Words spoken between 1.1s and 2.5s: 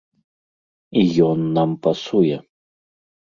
ён нам пасуе.